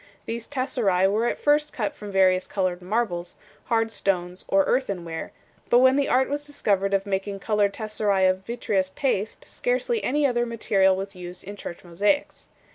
These 0.25 0.47
tesserae 0.47 1.05
were 1.11 1.27
at 1.27 1.37
first 1.37 1.73
cut 1.73 1.93
from 1.95 2.11
various 2.11 2.47
coloured 2.47 2.81
marbles, 2.81 3.35
hard 3.65 3.91
stones, 3.91 4.45
or 4.47 4.63
earthenware, 4.63 5.31
but 5.69 5.77
when 5.77 5.95
the 5.95 6.09
art 6.09 6.27
was 6.27 6.43
discovered 6.43 6.95
of 6.95 7.05
making 7.05 7.37
coloured 7.39 7.75
tesserae 7.75 8.27
of 8.27 8.39
vitreous 8.43 8.89
paste 8.89 9.45
scarcely 9.45 10.03
any 10.03 10.25
other 10.25 10.47
material 10.47 10.95
was 10.95 11.15
used 11.15 11.43
in 11.43 11.55
church 11.55 11.83
mosaics. 11.83 12.47